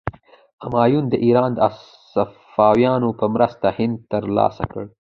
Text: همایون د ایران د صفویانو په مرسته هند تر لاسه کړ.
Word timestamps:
همایون 0.63 1.03
د 1.09 1.13
ایران 1.25 1.49
د 1.55 1.59
صفویانو 2.13 3.09
په 3.19 3.25
مرسته 3.33 3.67
هند 3.77 3.97
تر 4.11 4.23
لاسه 4.37 4.63
کړ. 4.71 4.83